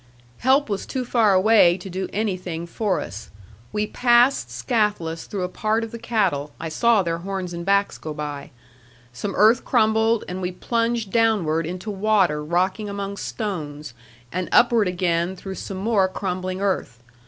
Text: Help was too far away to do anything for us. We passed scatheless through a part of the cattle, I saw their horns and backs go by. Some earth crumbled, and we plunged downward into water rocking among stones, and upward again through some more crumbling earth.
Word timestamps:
Help 0.39 0.67
was 0.67 0.87
too 0.87 1.05
far 1.05 1.35
away 1.35 1.77
to 1.77 1.87
do 1.87 2.09
anything 2.11 2.65
for 2.65 2.99
us. 3.01 3.29
We 3.71 3.85
passed 3.85 4.49
scatheless 4.49 5.25
through 5.27 5.43
a 5.43 5.47
part 5.47 5.83
of 5.83 5.91
the 5.91 5.99
cattle, 5.99 6.53
I 6.59 6.69
saw 6.69 7.03
their 7.03 7.19
horns 7.19 7.53
and 7.53 7.63
backs 7.63 7.99
go 7.99 8.11
by. 8.11 8.49
Some 9.13 9.35
earth 9.35 9.63
crumbled, 9.63 10.23
and 10.27 10.41
we 10.41 10.51
plunged 10.53 11.11
downward 11.11 11.67
into 11.67 11.91
water 11.91 12.43
rocking 12.43 12.89
among 12.89 13.17
stones, 13.17 13.93
and 14.31 14.49
upward 14.51 14.87
again 14.87 15.35
through 15.35 15.53
some 15.53 15.77
more 15.77 16.07
crumbling 16.07 16.61
earth. 16.61 17.03